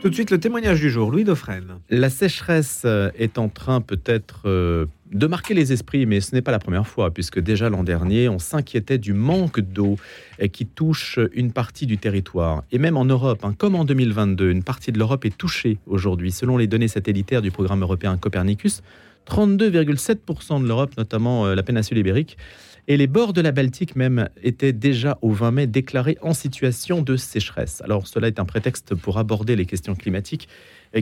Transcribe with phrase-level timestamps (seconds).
[0.00, 1.78] Tout de suite, le témoignage du jour, Louis Dauphren.
[1.90, 6.40] La sécheresse euh, est en train peut-être euh, de marquer les esprits, mais ce n'est
[6.40, 9.96] pas la première fois, puisque déjà l'an dernier, on s'inquiétait du manque d'eau
[10.52, 12.64] qui touche une partie du territoire.
[12.72, 16.32] Et même en Europe, hein, comme en 2022, une partie de l'Europe est touchée aujourd'hui.
[16.32, 18.82] Selon les données satellitaires du programme européen Copernicus,
[19.28, 22.36] 32,7% de l'Europe, notamment euh, la péninsule ibérique,
[22.88, 27.02] et les bords de la Baltique même étaient déjà au 20 mai déclarés en situation
[27.02, 27.82] de sécheresse.
[27.82, 30.48] Alors cela est un prétexte pour aborder les questions climatiques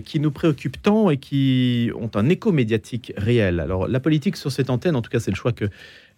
[0.05, 3.61] qui nous préoccupent tant et qui ont un écho médiatique réel.
[3.61, 5.67] Alors la politique sur cette antenne, en tout cas c'est le choix que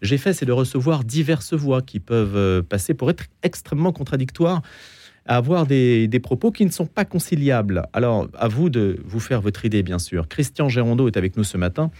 [0.02, 4.62] j'ai fait, c'est de recevoir diverses voix qui peuvent euh, passer pour être extrêmement contradictoires
[5.26, 7.86] à avoir des, des, propos qui ne sont pas conciliables.
[7.92, 10.26] Alors, à vous de vous faire votre idée, bien sûr.
[10.26, 11.90] Christian Gérondeau est avec nous ce matin.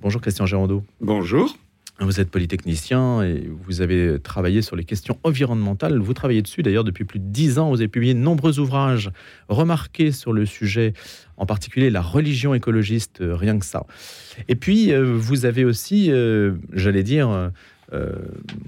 [0.00, 0.82] Bonjour, Christian Gérondeau.
[1.00, 1.54] Bonjour.
[2.02, 5.98] Vous êtes polytechnicien et vous avez travaillé sur les questions environnementales.
[5.98, 7.68] Vous travaillez dessus d'ailleurs depuis plus de dix ans.
[7.68, 9.10] Vous avez publié de nombreux ouvrages
[9.50, 10.94] remarqués sur le sujet,
[11.36, 13.84] en particulier la religion écologiste, euh, rien que ça.
[14.48, 17.50] Et puis, euh, vous avez aussi, euh, j'allais dire,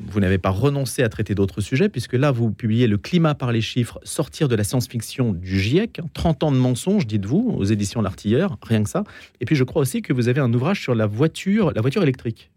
[0.08, 3.52] vous n'avez pas renoncé à traiter d'autres sujets, puisque là, vous publiez Le climat par
[3.52, 8.02] les chiffres, sortir de la science-fiction du GIEC, 30 ans de mensonges, dites-vous, aux éditions
[8.02, 9.04] L'Artilleur, rien que ça.
[9.40, 12.02] Et puis, je crois aussi que vous avez un ouvrage sur la voiture, la voiture
[12.02, 12.51] électrique.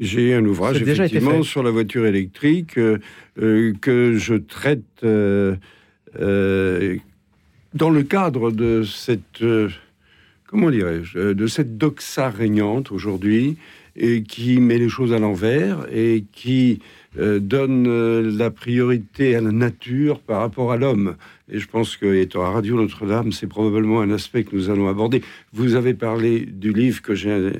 [0.00, 2.98] J'ai un ouvrage effectivement sur la voiture électrique euh,
[3.40, 5.56] euh, que je traite euh,
[7.74, 9.44] dans le cadre de cette
[10.46, 13.56] comment dirais-je de cette doxa régnante aujourd'hui
[13.96, 16.80] et qui met les choses à l'envers et qui
[17.16, 21.16] donne la priorité à la nature par rapport à l'homme.
[21.50, 24.88] Et je pense que, étant à Radio Notre-Dame, c'est probablement un aspect que nous allons
[24.88, 25.22] aborder.
[25.52, 27.52] Vous avez parlé du livre que j'ai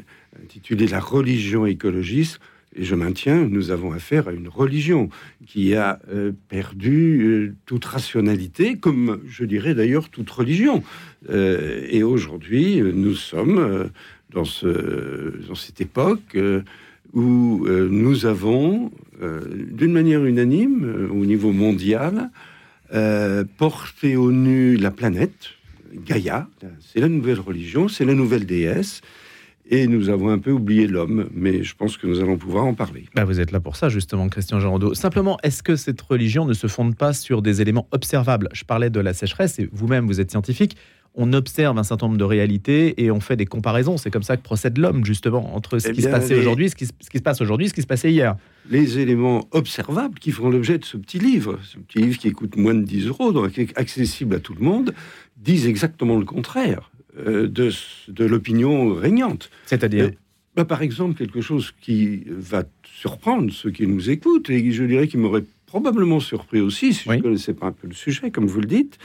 [0.43, 2.41] intitulé La religion écologiste.
[2.77, 5.09] Et je maintiens, nous avons affaire à une religion
[5.47, 10.83] qui a euh, perdu euh, toute rationalité, comme je dirais d'ailleurs toute religion.
[11.29, 13.91] Euh, et aujourd'hui, nous sommes
[14.31, 16.37] dans, ce, dans cette époque
[17.13, 18.91] où nous avons,
[19.21, 22.31] d'une manière unanime, au niveau mondial,
[23.57, 25.51] porté au nu la planète,
[25.95, 26.49] Gaïa.
[26.81, 29.01] C'est la nouvelle religion, c'est la nouvelle déesse
[29.71, 32.75] et nous avons un peu oublié l'homme, mais je pense que nous allons pouvoir en
[32.75, 33.07] parler.
[33.15, 34.95] Bah vous êtes là pour ça, justement, Christian Gérondeau.
[34.95, 38.49] Simplement, est-ce que cette religion ne se fonde pas sur des éléments observables?
[38.53, 40.77] Je parlais de la sécheresse, et vous-même, vous êtes scientifique.
[41.15, 43.97] On observe un certain nombre de réalités et on fait des comparaisons.
[43.97, 46.75] C'est comme ça que procède l'homme, justement, entre ce eh qui se passait aujourd'hui, ce
[46.75, 48.37] qui, ce qui se passe aujourd'hui, ce qui se passait hier.
[48.69, 52.57] Les éléments observables qui font l'objet de ce petit livre, ce petit livre qui coûte
[52.57, 54.93] moins de 10 euros, donc accessible à tout le monde,
[55.37, 56.91] disent exactement le contraire.
[57.17, 57.71] Euh, de,
[58.09, 59.49] de l'opinion régnante.
[59.67, 60.11] C'est-à-dire
[60.57, 65.07] bah, Par exemple, quelque chose qui va surprendre ceux qui nous écoutent, et je dirais
[65.07, 68.47] qui m'aurait probablement surpris aussi si je ne connaissais pas un peu le sujet, comme
[68.47, 68.99] vous le dites.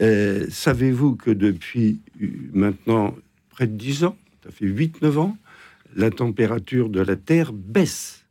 [0.00, 3.14] Euh, savez-vous que depuis euh, maintenant
[3.50, 5.36] près de 10 ans, ça fait 8-9 ans,
[5.94, 8.24] la température de la Terre baisse?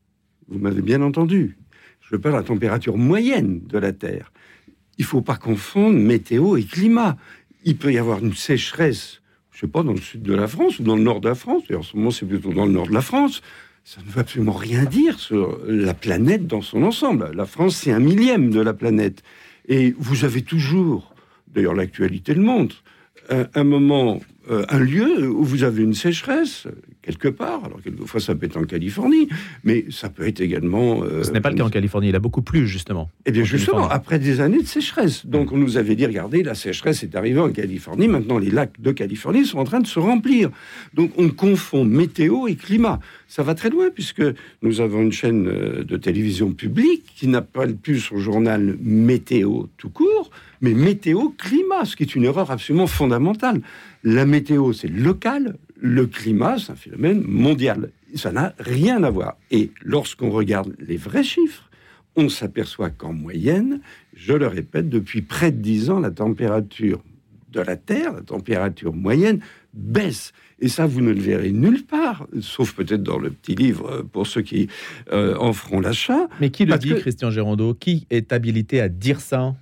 [0.50, 1.58] Vous m'avez bien entendu.
[2.02, 4.32] Je parle de la température moyenne de la Terre.
[4.98, 7.18] Il faut pas confondre météo et climat
[7.66, 10.80] il peut y avoir une sécheresse, je sais pas, dans le sud de la France
[10.80, 12.72] ou dans le nord de la France, et en ce moment c'est plutôt dans le
[12.72, 13.42] nord de la France,
[13.84, 17.32] ça ne veut absolument rien dire sur la planète dans son ensemble.
[17.36, 19.24] La France, c'est un millième de la planète.
[19.68, 21.13] Et vous avez toujours,
[21.54, 22.84] d'ailleurs l'actualité le montre,
[23.30, 24.20] un moment
[24.52, 26.68] euh, un lieu où vous avez une sécheresse
[27.02, 27.64] quelque part.
[27.64, 29.30] Alors quelquefois ça peut être en Californie,
[29.64, 31.02] mais ça peut être également.
[31.04, 32.10] Euh, Ce n'est pas le cas en Californie.
[32.10, 33.10] Il a beaucoup plu justement.
[33.26, 35.26] Eh bien justement, après des années de sécheresse.
[35.26, 38.10] Donc on nous avait dit regardez, la sécheresse est arrivée en Californie.
[38.10, 40.50] Maintenant les lacs de Californie sont en train de se remplir.
[40.94, 43.00] Donc on confond météo et climat.
[43.30, 44.24] Ça va très loin puisque
[44.62, 48.76] nous avons une chaîne euh, de télévision publique qui n'a pas le plus son journal
[48.82, 50.32] météo tout court,
[50.64, 53.62] mais météo climat, ce qui est une erreur absolument fondamentale.
[54.04, 57.92] La météo, c'est local, le climat, c'est un phénomène mondial.
[58.16, 59.38] Ça n'a rien à voir.
[59.52, 61.70] Et lorsqu'on regarde les vrais chiffres,
[62.16, 63.82] on s'aperçoit qu'en moyenne,
[64.16, 67.04] je le répète, depuis près de 10 ans, la température
[67.52, 69.42] de la Terre, la température moyenne,
[69.74, 70.32] baisse.
[70.60, 74.28] Et ça, vous ne le verrez nulle part, sauf peut-être dans le petit livre pour
[74.28, 74.70] ceux qui
[75.12, 76.30] euh, en feront l'achat.
[76.40, 77.74] Mais qui le dit, Christian Gérondeau?
[77.74, 79.56] Qui est habilité à dire ça?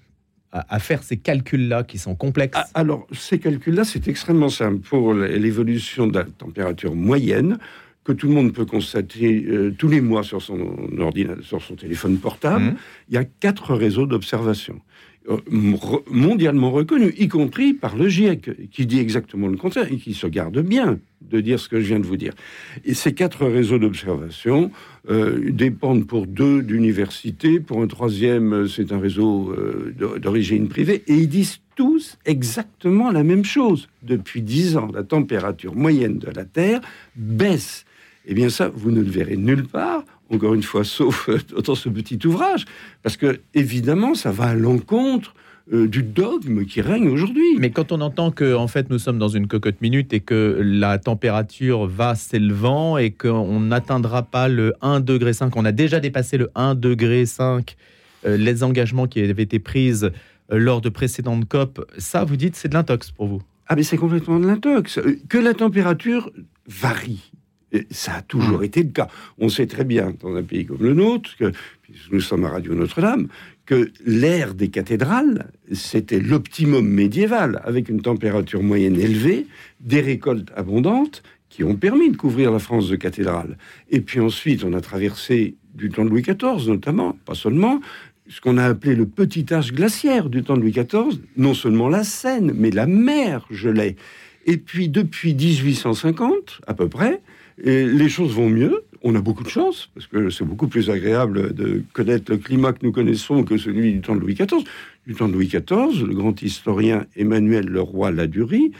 [0.51, 4.79] À, faire ces calculs-là qui sont complexes ah, Alors, ces calculs-là, c'est extrêmement simple.
[4.79, 7.57] Pour l'évolution de la température moyenne,
[8.03, 11.75] que tout le monde peut constater euh, tous les mois sur son ordinateur, sur son
[11.75, 12.75] téléphone portable, mmh.
[13.09, 14.81] il y a quatre réseaux d'observation.
[15.29, 15.37] Euh,
[16.09, 20.25] mondialement reconnu, y compris par le GIEC, qui dit exactement le contraire et qui se
[20.25, 22.33] garde bien de dire ce que je viens de vous dire.
[22.85, 24.71] Et ces quatre réseaux d'observation
[25.09, 29.55] euh, dépendent pour deux d'universités, pour un troisième, euh, c'est un réseau
[30.19, 33.89] d'origine privée, et ils disent tous exactement la même chose.
[34.01, 36.81] Depuis dix ans, la température moyenne de la Terre
[37.15, 37.85] baisse.
[38.25, 41.29] Eh bien ça, vous ne le verrez nulle part encore une fois, sauf
[41.65, 42.65] dans ce petit ouvrage,
[43.03, 45.33] parce que évidemment, ça va à l'encontre
[45.73, 47.55] euh, du dogme qui règne aujourd'hui.
[47.59, 50.59] Mais quand on entend que en fait nous sommes dans une cocotte minute et que
[50.59, 55.99] la température va s'élevant et qu'on n'atteindra pas le 1 degré 5, on a déjà
[55.99, 57.75] dépassé le 1 degré 5,
[58.25, 60.09] euh, les engagements qui avaient été pris euh,
[60.49, 63.97] lors de précédentes COP, ça vous dites c'est de l'intox pour vous Ah mais c'est
[63.97, 64.99] complètement de l'intox.
[65.29, 66.31] Que la température
[66.67, 67.31] varie
[67.89, 68.65] ça a toujours mmh.
[68.65, 69.07] été le cas.
[69.37, 71.51] On sait très bien, dans un pays comme le nôtre, que
[72.11, 73.27] nous sommes à Radio Notre-Dame,
[73.65, 79.47] que l'ère des cathédrales, c'était l'optimum médiéval, avec une température moyenne élevée,
[79.79, 83.57] des récoltes abondantes, qui ont permis de couvrir la France de cathédrales.
[83.89, 87.81] Et puis ensuite, on a traversé du temps de Louis XIV, notamment, pas seulement,
[88.27, 91.89] ce qu'on a appelé le petit âge glaciaire du temps de Louis XIV, non seulement
[91.89, 93.97] la Seine, mais la mer gelait.
[94.45, 97.21] Et puis depuis 1850, à peu près,
[97.63, 98.83] et les choses vont mieux.
[99.03, 102.71] On a beaucoup de chance, parce que c'est beaucoup plus agréable de connaître le climat
[102.73, 104.63] que nous connaissons que celui du temps de Louis XIV.
[105.07, 108.71] Du temps de Louis XIV, le grand historien Emmanuel Leroy Ladurie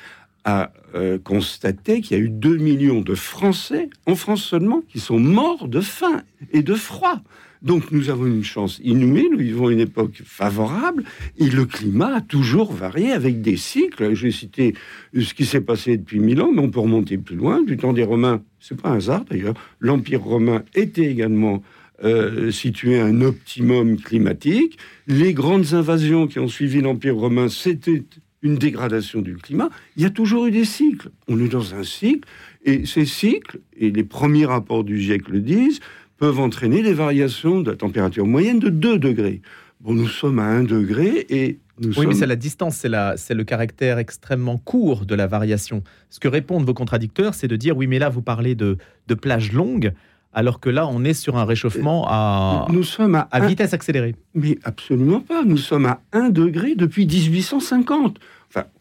[0.44, 5.00] a euh, constaté qu'il y a eu 2 millions de Français, en France seulement, qui
[5.00, 7.22] sont morts de faim et de froid.
[7.62, 11.04] Donc nous avons une chance inouïe, nous vivons une époque favorable,
[11.38, 14.16] et le climat a toujours varié avec des cycles.
[14.16, 14.74] J'ai cité
[15.16, 17.94] ce qui s'est passé depuis mille ans, mais on peut remonter plus loin, du temps
[17.94, 21.62] des Romains, c'est pas un hasard d'ailleurs, l'Empire romain était également
[22.04, 24.80] euh, situé à un optimum climatique.
[25.06, 28.04] Les grandes invasions qui ont suivi l'Empire romain, c'était
[28.42, 29.70] une dégradation du climat.
[29.98, 31.12] Il y a toujours eu des cycles.
[31.28, 32.28] On est dans un cycle,
[32.66, 35.80] et ces cycles, et les premiers rapports du GIEC le disent,
[36.22, 39.42] peuvent entraîner des variations de la température moyenne de 2 degrés.
[39.80, 43.18] Bon, nous sommes à 1 degré et nous oui, mais c'est la distance, c'est, la,
[43.18, 45.82] c'est le caractère extrêmement court de la variation.
[46.12, 48.78] Ce que répondent vos contradicteurs, c'est de dire oui, mais là, vous parlez de,
[49.08, 49.94] de plages longues,
[50.32, 54.14] alors que là, on est sur un réchauffement à, nous sommes à, à vitesse accélérée.
[54.36, 55.44] Mais absolument pas.
[55.44, 58.20] Nous sommes à 1 degré depuis 1850.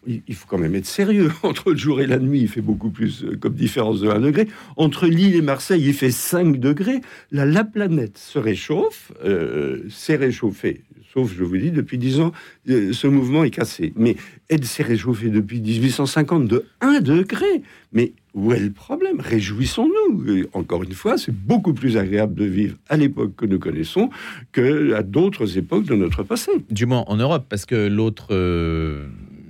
[0.06, 1.30] Il faut quand même être sérieux.
[1.42, 4.20] Entre le jour et la nuit, il fait beaucoup plus euh, comme différence de 1
[4.20, 4.48] degré.
[4.76, 7.00] Entre Lille et Marseille, il fait 5 degrés.
[7.30, 10.82] Là, la planète se réchauffe, euh, s'est réchauffée.
[11.12, 12.32] Sauf, je vous dis, depuis 10 ans,
[12.68, 13.92] euh, ce mouvement est cassé.
[13.96, 14.16] Mais
[14.48, 17.62] elle s'est réchauffée depuis 1850 de 1 degré.
[17.92, 19.20] Mais où est le problème?
[19.20, 20.44] Réjouissons-nous.
[20.52, 24.10] Encore une fois, c'est beaucoup plus agréable de vivre à l'époque que nous connaissons
[24.52, 26.52] que à d'autres époques de notre passé.
[26.70, 28.28] Du moins en Europe, parce que l'autre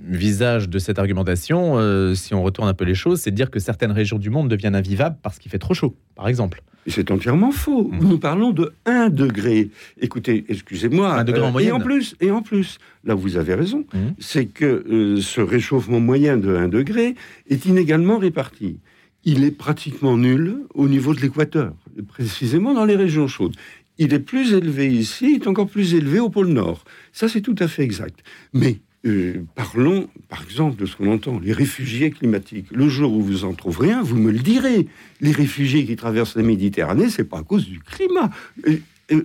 [0.03, 3.51] visage de cette argumentation, euh, si on retourne un peu les choses, c'est de dire
[3.51, 6.63] que certaines régions du monde deviennent invivables parce qu'il fait trop chaud, par exemple.
[6.87, 7.89] C'est entièrement faux.
[7.91, 8.07] Mmh.
[8.07, 9.69] Nous parlons de 1 degré.
[9.99, 11.13] Écoutez, excusez-moi.
[11.13, 11.69] Un degré en euh, moyenne.
[11.69, 13.97] Et en plus, et en plus, là vous avez raison, mmh.
[14.19, 17.15] c'est que euh, ce réchauffement moyen de 1 degré
[17.49, 18.79] est inégalement réparti.
[19.23, 21.73] Il est pratiquement nul au niveau de l'équateur,
[22.07, 23.55] précisément dans les régions chaudes.
[23.99, 26.83] Il est plus élevé ici, il est encore plus élevé au pôle Nord.
[27.13, 28.21] Ça, c'est tout à fait exact.
[28.51, 32.67] Mais euh, parlons, par exemple, de ce qu'on entend, les réfugiés climatiques.
[32.71, 34.87] Le jour où vous en trouverez un, vous me le direz.
[35.21, 38.29] Les réfugiés qui traversent la Méditerranée, c'est pas à cause du climat.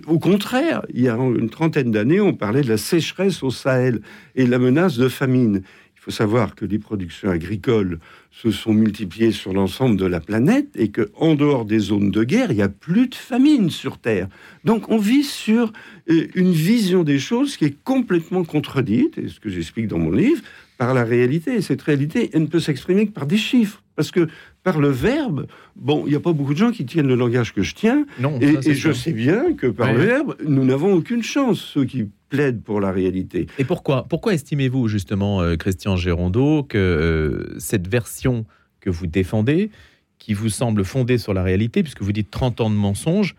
[0.07, 4.01] au contraire, il y a une trentaine d'années, on parlait de la sécheresse au Sahel
[4.35, 5.61] et la menace de famine
[6.07, 7.99] faut savoir que les productions agricoles
[8.31, 12.23] se sont multipliées sur l'ensemble de la planète et que en dehors des zones de
[12.23, 14.29] guerre, il n'y a plus de famine sur Terre.
[14.63, 15.73] Donc on vit sur
[16.09, 20.11] euh, une vision des choses qui est complètement contredite, et ce que j'explique dans mon
[20.11, 20.41] livre,
[20.77, 21.55] par la réalité.
[21.55, 23.83] Et cette réalité, elle ne peut s'exprimer que par des chiffres.
[23.97, 24.29] Parce que
[24.63, 27.53] par le verbe, bon, il n'y a pas beaucoup de gens qui tiennent le langage
[27.53, 28.05] que je tiens.
[28.17, 32.07] Non, et, je sais bien que par le verbe, nous n'avons aucune chance, ceux qui
[32.29, 33.47] plaident pour la réalité.
[33.57, 38.45] Et pourquoi Pourquoi estimez-vous, justement, euh, Christian Gérondeau, que euh, cette version
[38.79, 39.71] que vous défendez,
[40.19, 43.35] qui vous semble fondée sur la réalité, puisque vous dites 30 ans de mensonges,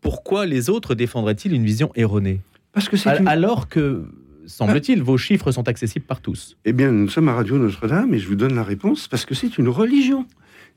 [0.00, 2.40] pourquoi les autres défendraient-ils une vision erronée?
[2.72, 4.04] Parce que c'est Alors que
[4.46, 6.56] semble-t-il, vos chiffres sont accessibles par tous.
[6.64, 9.34] Eh bien, nous sommes à Radio Notre-Dame et je vous donne la réponse parce que
[9.34, 10.26] c'est une religion.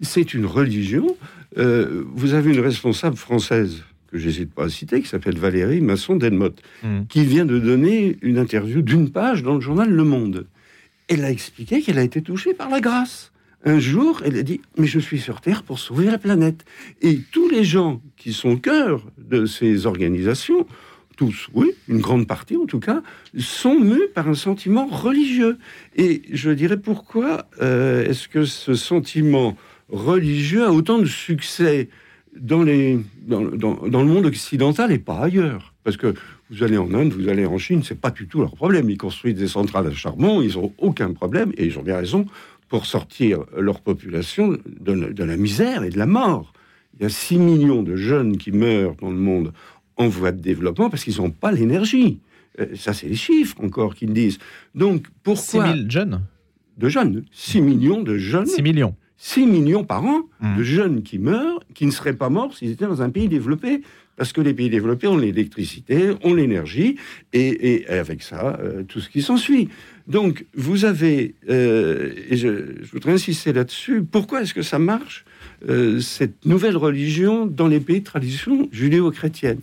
[0.01, 1.15] C'est une religion.
[1.57, 6.61] Euh, vous avez une responsable française que j'hésite pas à citer, qui s'appelle Valérie Masson-Delmotte,
[6.83, 7.03] hmm.
[7.07, 10.47] qui vient de donner une interview d'une page dans le journal Le Monde.
[11.07, 13.31] Elle a expliqué qu'elle a été touchée par la grâce.
[13.63, 16.65] Un jour, elle a dit Mais je suis sur Terre pour sauver la planète.
[17.01, 20.65] Et tous les gens qui sont au cœur de ces organisations
[21.17, 23.03] tous, oui, une grande partie en tout cas,
[23.37, 25.59] sont mus par un sentiment religieux.
[25.95, 29.55] Et je dirais pourquoi euh, est-ce que ce sentiment
[29.89, 31.89] religieux a autant de succès
[32.39, 36.13] dans, les, dans, le monde occidental et pas ailleurs Parce que
[36.49, 38.89] vous allez en Inde, vous allez en Chine, c'est pas du tout leur problème.
[38.89, 42.25] Ils construisent des centrales à charbon, ils n'ont aucun problème, et ils ont bien raison,
[42.69, 46.53] pour sortir leur population de, de la misère et de la mort.
[46.99, 49.53] Il y a 6 millions de jeunes qui meurent dans le monde
[49.97, 52.19] en voie de développement parce qu'ils n'ont pas l'énergie.
[52.59, 54.39] Euh, ça, c'est les chiffres encore qu'ils disent.
[54.75, 55.67] Donc, pourquoi...
[55.67, 56.21] 6 000 jeunes?
[56.77, 57.25] De jeunes.
[57.31, 58.45] 6 millions de jeunes.
[58.45, 58.95] 6 millions.
[59.23, 60.57] 6 millions par an Mmh.
[60.57, 63.81] de jeunes qui meurent, qui ne seraient pas morts s'ils étaient dans un pays développé.
[64.17, 66.95] Parce que les pays développés ont l'électricité, ont l'énergie,
[67.33, 69.69] et, et avec ça, euh, tout ce qui s'ensuit.
[70.07, 72.47] Donc, vous avez, euh, et je,
[72.81, 75.25] je voudrais insister là-dessus, pourquoi est-ce que ça marche,
[75.69, 79.59] euh, cette nouvelle religion, dans les pays de tradition judéo-chrétienne?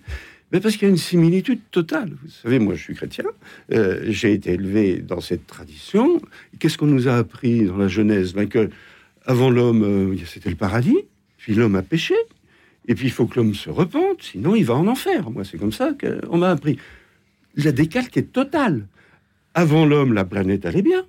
[0.52, 2.10] Mais parce qu'il y a une similitude totale.
[2.22, 3.24] Vous savez, moi, je suis chrétien.
[3.72, 6.22] euh, J'ai été élevé dans cette tradition.
[6.58, 8.32] Qu'est-ce qu'on nous a appris dans la Genèse?
[8.32, 8.70] Ben que
[9.28, 10.96] avant l'homme, euh, c'était le paradis.
[11.36, 12.14] Puis l'homme a péché.
[12.88, 15.30] Et puis il faut que l'homme se repente, sinon il va en enfer.
[15.30, 16.78] Moi, c'est comme ça qu'on m'a appris.
[17.54, 18.88] La décalque est totale.
[19.52, 21.06] Avant l'homme, la planète allait bien.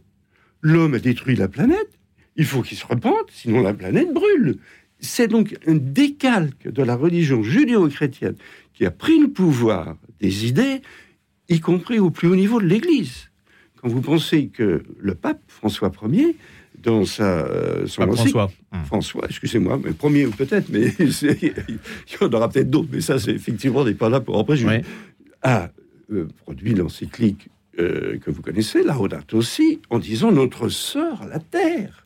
[0.62, 1.90] L'homme a détruit la planète.
[2.36, 4.58] Il faut qu'il se repente, sinon la planète brûle.
[5.00, 8.36] C'est donc un décalque de la religion judéo-chrétienne
[8.74, 10.82] qui a pris le pouvoir des idées,
[11.48, 13.30] y compris au plus haut niveau de l'Église.
[13.78, 16.36] Quand vous pensez que le pape François Ier,
[16.82, 18.52] dans sa, euh, son Pape encyclique- François.
[18.86, 21.54] François, excusez-moi, mais premier ou peut-être, mais il
[22.22, 24.44] y en aura peut-être d'autres, mais ça, c'est effectivement, on n'est pas là pour en
[24.44, 24.82] préjuger.
[25.42, 25.70] A
[26.12, 32.06] euh, produit l'encyclique euh, que vous connaissez, Laudato aussi, en disant notre sœur, la terre.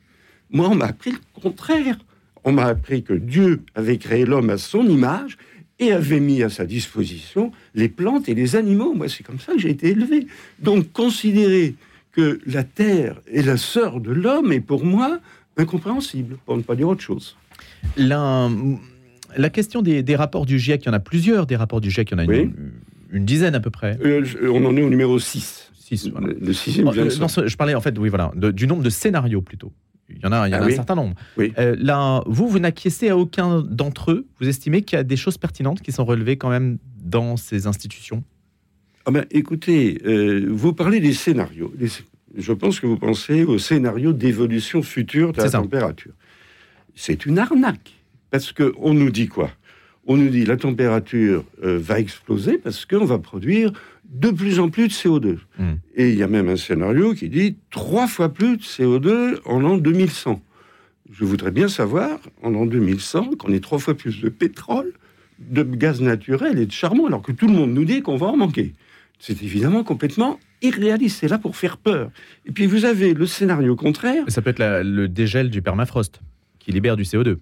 [0.51, 1.97] Moi, on m'a appris le contraire.
[2.43, 5.37] On m'a appris que Dieu avait créé l'homme à son image
[5.79, 8.93] et avait mis à sa disposition les plantes et les animaux.
[8.93, 10.27] Moi, c'est comme ça que j'ai été élevé.
[10.59, 11.73] Donc, considérer
[12.13, 15.20] que la terre est la sœur de l'homme est pour moi
[15.58, 17.36] incompréhensible, pour ne pas dire autre chose.
[17.98, 18.50] La,
[19.36, 21.89] la question des, des rapports du GIEC, il y en a plusieurs des rapports du
[21.91, 22.41] GIEC, il y en a Oui.
[22.41, 22.72] une,
[23.12, 23.98] une dizaine à peu près.
[24.03, 25.72] Euh, on en est au numéro 6.
[25.77, 26.27] Six, voilà.
[26.27, 28.84] Le, le sixième de Euh, non, je parlais en fait, oui, voilà, de- du nombre
[28.84, 29.72] de scénarios plutôt.
[30.10, 31.15] Il y en a, il y en a Ah un certain nombre.
[31.38, 31.53] Oui.
[31.58, 34.27] Euh, là, vous, vous n'acquiescez à aucun d'entre eux.
[34.39, 37.67] Vous estimez qu'il y a des choses pertinentes qui sont relevées quand même dans ces
[37.67, 38.24] institutions?
[39.05, 41.74] Ah ben, écoutez, euh, vous parlez des scénarios.
[42.36, 46.13] Je pense que vous pensez au scénario d'évolution future de la température.
[46.95, 47.93] C'est une arnaque.
[48.31, 49.51] Parce que on nous dit quoi?
[50.07, 53.72] On nous dit la température euh, va exploser parce qu'on va produire
[54.05, 55.38] de plus en plus de CO2.
[55.57, 55.74] Mm.
[55.95, 59.60] Et il y a même un scénario qui dit trois fois plus de CO2 en
[59.60, 60.41] l'an 2100.
[61.12, 64.93] Je voudrais bien savoir, en l'an 2100, qu'on ait trois fois plus de pétrole,
[65.39, 68.27] de gaz naturel et de charbon, alors que tout le monde nous dit qu'on va
[68.27, 68.74] en manquer.
[69.20, 71.20] C'est évidemment complètement irréaliste.
[71.22, 72.12] C'est là pour faire peur.
[72.46, 74.24] Et puis vous avez le scénario contraire.
[74.27, 76.20] Ça peut être la- le dégel du permafrost
[76.60, 77.38] qui libère du CO2.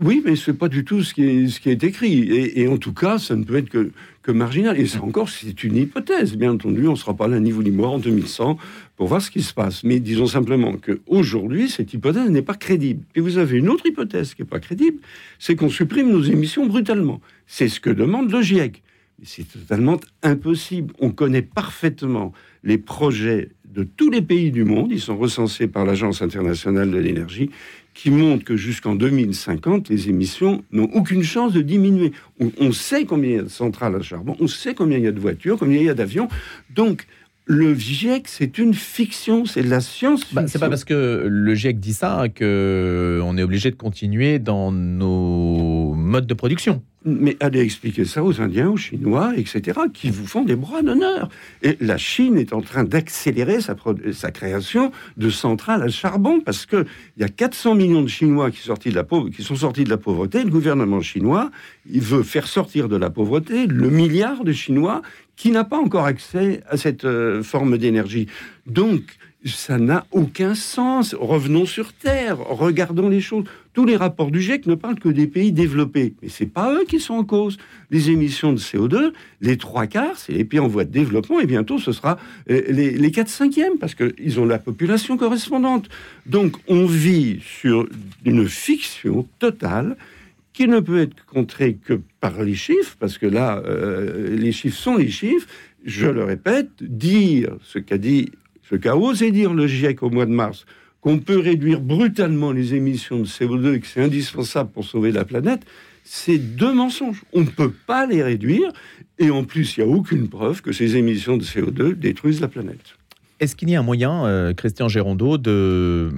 [0.00, 2.14] Oui, mais c'est pas du tout ce qui est, ce qui est écrit.
[2.22, 4.76] Et, et en tout cas, ça ne peut être que, que marginal.
[4.78, 6.34] Et ça encore, c'est une hypothèse.
[6.36, 8.58] Bien entendu, on ne sera pas là ni vous ni moi en 2100
[8.96, 9.84] pour voir ce qui se passe.
[9.84, 13.04] Mais disons simplement qu'aujourd'hui, cette hypothèse n'est pas crédible.
[13.14, 14.98] Et vous avez une autre hypothèse qui n'est pas crédible,
[15.38, 17.20] c'est qu'on supprime nos émissions brutalement.
[17.46, 18.82] C'est ce que demande le GIEC.
[19.24, 20.94] C'est totalement impossible.
[21.00, 24.92] On connaît parfaitement les projets de tous les pays du monde.
[24.92, 27.50] Ils sont recensés par l'Agence internationale de l'énergie
[27.94, 32.12] qui montrent que jusqu'en 2050, les émissions n'ont aucune chance de diminuer.
[32.58, 35.06] On, sait combien il y a de centrales à charbon, on sait combien il y
[35.06, 36.28] a de voitures, combien il y a d'avions.
[36.74, 37.06] Donc,
[37.46, 40.34] le GIEC, c'est une fiction, c'est de la science-fiction.
[40.40, 44.38] Bah, c'est pas parce que le GIEC dit ça que on est obligé de continuer
[44.38, 46.82] dans nos modes de production.
[47.04, 51.28] Mais allez expliquer ça aux Indiens, aux Chinois, etc., qui vous font des bras d'honneur.
[51.62, 56.86] Et la Chine est en train d'accélérer sa, création de centrales à charbon parce que
[57.16, 58.74] il y a 400 millions de Chinois qui sont
[59.56, 60.44] sortis de la pauvreté.
[60.44, 61.50] Le gouvernement chinois,
[61.90, 65.02] il veut faire sortir de la pauvreté le milliard de Chinois
[65.36, 68.28] qui n'a pas encore accès à cette euh, forme d'énergie.
[68.66, 69.02] Donc,
[69.44, 71.14] ça n'a aucun sens.
[71.14, 73.44] Revenons sur Terre, regardons les choses.
[73.72, 76.14] Tous les rapports du GIEC ne parlent que des pays développés.
[76.22, 77.58] Mais c'est pas eux qui sont en cause.
[77.90, 81.46] Les émissions de CO2, les trois quarts, c'est les pays en voie de développement, et
[81.46, 82.18] bientôt ce sera
[82.50, 85.88] euh, les, quatre cinquièmes, parce qu'ils ont la population correspondante.
[86.26, 87.88] Donc on vit sur
[88.24, 89.96] une fiction totale
[90.52, 94.78] qui ne peut être contrée que par les chiffres, parce que là, euh, les chiffres
[94.78, 95.48] sont les chiffres.
[95.84, 98.30] Je le répète, dire ce qu'a dit,
[98.62, 100.64] ce qu'a osé dire le GIEC au mois de mars,
[101.04, 105.26] qu'on peut réduire brutalement les émissions de CO2 et que c'est indispensable pour sauver la
[105.26, 105.60] planète,
[106.04, 107.22] c'est deux mensonges.
[107.32, 108.70] On ne peut pas les réduire.
[109.18, 112.48] Et en plus, il n'y a aucune preuve que ces émissions de CO2 détruisent la
[112.48, 112.96] planète.
[113.40, 116.10] Est-ce qu'il y a un moyen, euh, Christian Gérondeau, de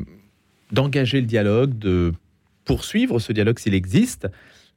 [0.72, 2.12] d'engager le dialogue, de
[2.64, 4.26] poursuivre ce dialogue s'il existe,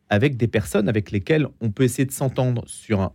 [0.09, 3.11] avec des personnes avec lesquelles on peut essayer de s'entendre sur un,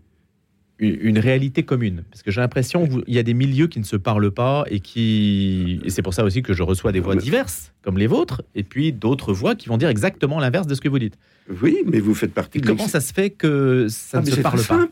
[0.88, 3.96] une réalité commune Parce que j'ai l'impression qu'il y a des milieux qui ne se
[3.96, 5.80] parlent pas et qui.
[5.84, 8.62] Et c'est pour ça aussi que je reçois des voix diverses, comme les vôtres, et
[8.62, 11.18] puis d'autres voix qui vont dire exactement l'inverse de ce que vous dites.
[11.62, 14.40] Oui, mais vous faites partie de Comment ça se fait que ça ah, ne se
[14.40, 14.88] parle pas?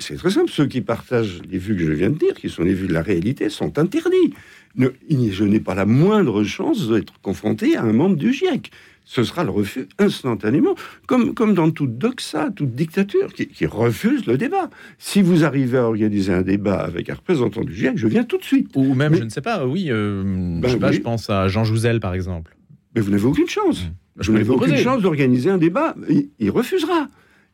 [0.00, 0.50] C'est très simple.
[0.50, 2.92] Ceux qui partagent les vues que je viens de dire, qui sont les vues de
[2.92, 4.34] la réalité, sont interdits.
[4.76, 8.70] je n'ai pas la moindre chance d'être confronté à un membre du GIEC
[9.08, 10.74] ce sera le refus instantanément,
[11.06, 14.68] comme, comme dans toute doxa, toute dictature, qui, refuse le débat.
[14.98, 18.36] Si vous arrivez à organiser un débat avec un représentant du GIEC, je viens tout
[18.36, 18.68] de suite.
[18.74, 22.00] Ou même, je ne sais pas, oui, euh, je, ben je pense à Jean Jouzel,
[22.00, 22.54] par exemple.
[22.94, 23.84] Mais vous n'avez aucune chance.
[23.84, 24.20] Mmh.
[24.20, 25.94] Je vous n'avez aucune chance d'organiser un débat.
[26.38, 27.08] il refusera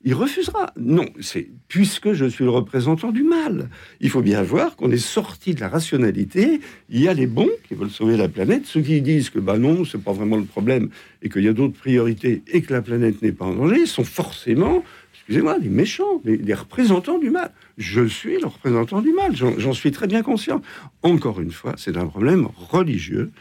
[0.04, 0.72] il refusera.
[0.76, 3.70] Non, c'est puisque je suis le représentant du mal.
[4.00, 6.60] Il faut bien voir qu'on est sorti de la rationalité.
[6.90, 9.56] Il y a les bons qui veulent sauver la planète, ceux qui disent que bah
[9.58, 10.90] non, c'est pas vraiment le problème
[11.22, 14.04] et qu'il y a d'autres priorités et que la planète n'est pas en danger, sont
[14.04, 14.84] forcément,
[15.14, 17.50] excusez-moi, des méchants, des, représentants du mal.
[17.78, 20.60] Je suis le représentant du mal, j'en suis très bien conscient.
[21.02, 23.32] Encore une fois, c'est un problème religieux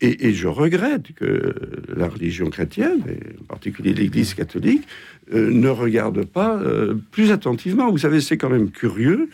[0.00, 1.54] et, je regrette que
[1.94, 4.86] la religion chrétienne, et en particulier l'Église catholique,
[5.32, 7.90] euh, ne regarde pas euh, plus attentivement.
[7.90, 9.28] Vous savez, c'est quand même curieux.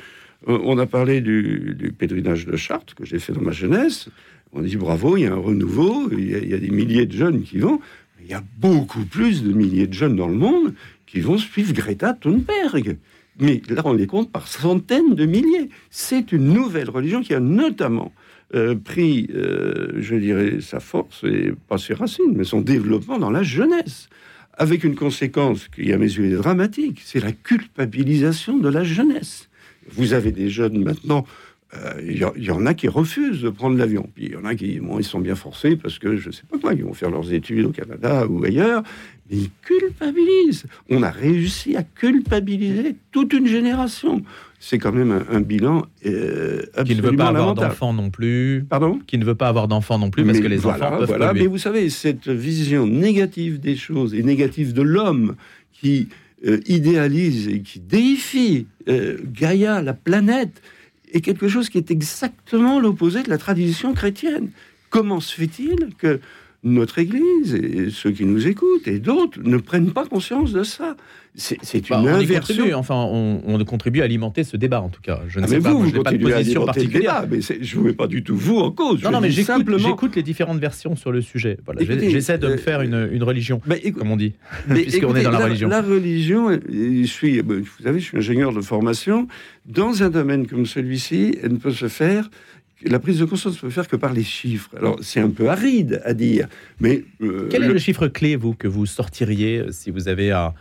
[0.48, 4.08] Euh, on a parlé du, du pèlerinage de Chartres que j'ai fait dans ma jeunesse.
[4.52, 7.42] On dit bravo, il y a un renouveau, il y a, des milliers de jeunes
[7.42, 7.80] qui vont.
[8.22, 10.74] Il y a beaucoup plus de milliers de jeunes dans le monde
[11.06, 12.96] qui vont suivre Greta Thunberg.
[13.38, 15.68] Mais là, on les compte par centaines de milliers.
[15.90, 18.12] C'est une nouvelle religion qui a notamment
[18.54, 23.30] euh, pris, euh, je dirais, sa force, et pas ses racines, mais son développement dans
[23.30, 24.08] la jeunesse,
[24.54, 29.48] avec une conséquence qui, à mes yeux, est dramatique, c'est la culpabilisation de la jeunesse.
[29.90, 31.26] Vous avez des jeunes maintenant,
[31.74, 34.54] euh, il y, en a qui refusent de prendre l'avion, puis il y en a
[34.54, 37.10] qui, bon, ils sont bien forcés parce que je sais pas quoi, ils vont faire
[37.10, 38.84] leurs études au Canada ou ailleurs,
[39.28, 40.66] mais ils culpabilisent.
[40.88, 44.22] On a réussi à culpabiliser toute une génération
[44.58, 48.64] c'est quand même un, bilan euh, qui ne veut pas avoir d'enfants non plus.
[48.68, 48.98] Pardon?
[49.06, 51.32] Qui ne veut pas avoir d'enfants non plus parce que les enfants peuvent voilà.
[51.34, 55.36] Mais vous savez, cette vision négative des choses et négative de l'homme
[55.72, 56.08] qui
[56.46, 60.62] euh, idéalise et qui déifie euh, Gaïa, la planète,
[61.12, 64.50] est quelque chose qui est exactement l'opposé de la tradition chrétienne.
[64.90, 66.20] Comment se fait-il que
[66.66, 70.96] notre Église et ceux qui nous écoutent et d'autres ne prennent pas conscience de ça.
[71.38, 72.64] C'est bah, une inversion.
[72.74, 75.20] enfin, on, contribue à alimenter ce débat en tout cas.
[75.28, 77.26] Je ne ah, sais pas, vous, pas de position particulière.
[77.30, 79.02] mais je ne mets pas du tout vous en cause.
[79.02, 81.58] Non, non mais j'écoute les différentes versions sur le sujet.
[81.64, 83.60] Voilà, J'essaie de me faire une, une religion,
[83.96, 84.32] comme on dit,
[84.68, 85.68] puisqu'on est dans la, religion.
[85.68, 89.28] La religion, je suis, vous savez, je suis ingénieur de formation.
[89.66, 92.30] Dans un domaine comme celui-ci, elle ne peut se faire
[92.82, 94.70] la prise de conscience ne peut faire que par les chiffres.
[94.76, 96.48] Alors, c'est un peu aride à dire,
[96.80, 97.04] mais...
[97.22, 97.78] Euh, Quel est le...
[97.78, 100.54] chiffre clé, vous, que vous sortiriez euh, si vous avez à...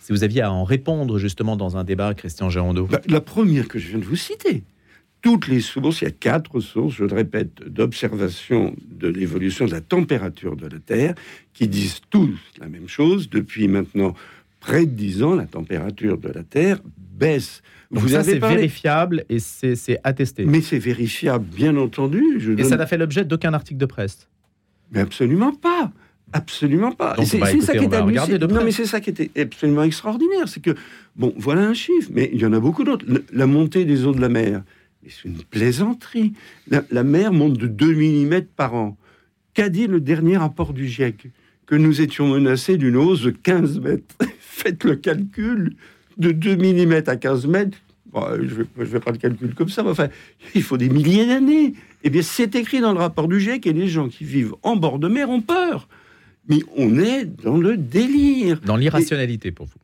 [0.00, 3.68] Si vous aviez à en répondre justement dans un débat, Christian Gérondeau bah, La première
[3.68, 4.62] que je viens de vous citer.
[5.20, 9.72] Toutes les sources, il y a quatre sources, je le répète, d'observation de l'évolution de
[9.72, 11.14] la température de la Terre,
[11.52, 13.28] qui disent tous la même chose.
[13.28, 14.14] Depuis maintenant
[14.60, 19.38] près de dix ans, la température de la Terre baisse vous ça, c'est vérifiable et
[19.38, 20.44] c'est attesté.
[20.44, 22.22] Mais c'est vérifiable, bien entendu.
[22.58, 24.28] et ça n'a fait l'objet d'aucun article de presse
[24.92, 25.90] Mais absolument pas.
[26.32, 27.16] Absolument pas.
[27.24, 30.46] C'est ça qui était Non, mais c'est ça qui était absolument extraordinaire.
[30.46, 30.74] C'est que,
[31.16, 33.06] bon, voilà un chiffre, mais il y en a beaucoup d'autres.
[33.32, 34.62] La montée des eaux de la mer,
[35.08, 36.34] c'est une plaisanterie.
[36.70, 38.98] La, mer monte de 2 mm par an.
[39.54, 41.28] Qu'a dit le dernier rapport du GIEC?
[41.64, 44.16] Que nous étions menacés d'une hausse de 15 mètres.
[44.58, 45.76] Faites le calcul
[46.16, 47.78] de 2 mm à 15 mètres,
[48.12, 50.08] je ne vais, pas le calcul comme ça, mais enfin,
[50.56, 51.74] il faut des milliers d'années.
[52.02, 54.74] Eh bien, c'est écrit dans le rapport du GIEC et les gens qui vivent en
[54.74, 55.88] bord de mer ont peur.
[56.48, 58.60] Mais on est dans le délire.
[58.62, 59.78] Dans l'irrationalité pour vous.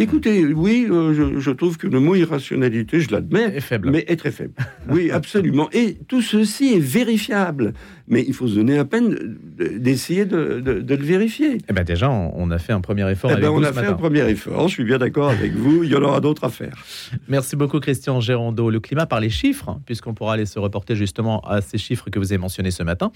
[0.00, 3.90] Écoutez, oui, euh, je, trouve que le mot irrationalité, je l'admets, est faible.
[3.90, 4.54] mais est très faible.
[4.88, 5.68] Oui, absolument.
[5.72, 7.74] Et tout ceci est vérifiable.
[8.06, 11.58] Mais il faut se donner la peine d'essayer de, le vérifier.
[11.68, 13.32] Eh ben déjà, on a fait un premier effort.
[13.36, 14.68] Eh ben on a fait un premier effort.
[14.68, 15.82] Je suis bien d'accord avec vous.
[15.82, 16.84] Il y en aura d'autres à faire.
[17.28, 18.70] Merci beaucoup, Christian Gérondeau.
[18.70, 22.20] Le climat par les chiffres, puisqu'on pourra aller se reporter justement à ces chiffres que
[22.20, 23.10] vous avez mentionnés ce matin.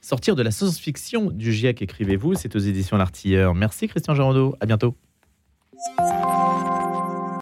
[0.00, 2.34] Sortir de la science-fiction du GIEC, écrivez-vous.
[2.34, 3.56] C'est aux éditions L'Artilleur.
[3.56, 4.54] Merci, Christian Gérondeau.
[4.60, 4.94] À bientôt.
[5.86, 6.47] Thank you.